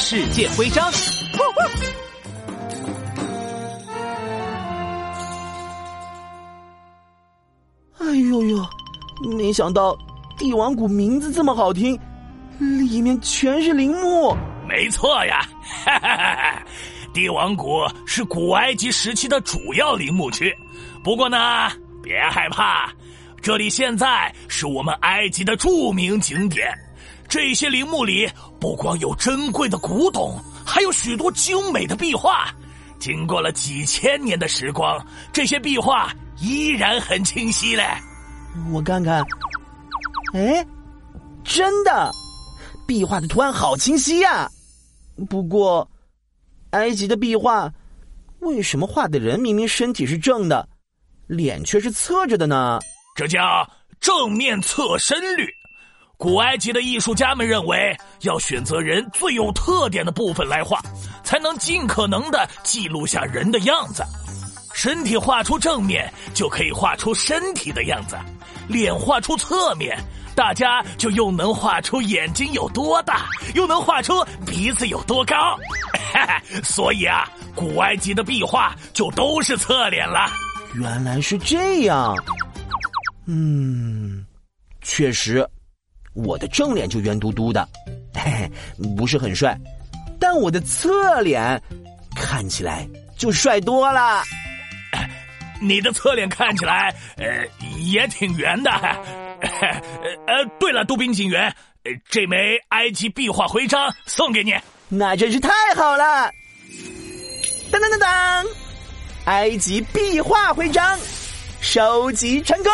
[0.00, 0.88] 世界徽章。
[7.98, 8.64] 哎呦呦，
[9.36, 9.98] 没想到
[10.38, 11.98] 帝王谷名字这么好听，
[12.58, 14.34] 里面全是陵墓。
[14.68, 15.40] 没错呀，
[15.84, 16.62] 哈 哈
[17.12, 20.56] 帝王谷是古埃及时期的主要陵墓区。
[21.02, 21.36] 不过呢，
[22.02, 22.90] 别害怕，
[23.40, 26.66] 这里现在是我们埃及的著名景点。
[27.28, 28.28] 这些陵墓里
[28.58, 32.48] 不光有珍贵的古董，还有许多精美的壁画。
[32.98, 37.84] 经过了几千年的时光，这些壁画依然很清晰嘞。
[38.72, 39.22] 我看看，
[40.34, 40.66] 哎，
[41.44, 42.10] 真的，
[42.86, 44.50] 壁画的图案好清晰呀。
[45.28, 45.88] 不过，
[46.70, 47.72] 埃及的壁画
[48.40, 50.68] 为什么画的人明明身体是正的，
[51.26, 52.80] 脸却是侧着的呢？
[53.18, 53.68] 这叫
[53.98, 55.52] 正面侧身率。
[56.16, 60.80] 古埃及的艺术家们认为，要选择人最有特点的部分来画，
[61.24, 64.04] 才能尽可能的记录下人的样子。
[64.72, 68.16] 身体画出正面，就可以画出身体的样子；
[68.68, 69.98] 脸画出侧面，
[70.36, 75.58] 大家就又能画出眼睛有多大，又能画出鼻子有多高。
[76.62, 80.30] 所以啊，古埃及的壁画就都是侧脸了。
[80.74, 82.14] 原来是这样。
[83.28, 84.24] 嗯，
[84.80, 85.46] 确实。
[86.14, 87.68] 我的正脸就圆嘟嘟的，
[88.12, 88.50] 嘿嘿，
[88.96, 89.56] 不是很帅，
[90.18, 91.62] 但我的侧脸
[92.16, 94.24] 看起来就帅多了。
[95.60, 97.46] 你的侧脸看起来呃
[97.78, 98.70] 也挺圆的。
[100.26, 101.54] 呃，对了，杜宾警员，
[102.08, 104.52] 这枚埃及壁画徽章送给你，
[104.88, 106.32] 那真是太好了。
[107.70, 108.46] 当当当当，
[109.26, 110.98] 埃及壁画徽章
[111.70, 112.72] 收集成功。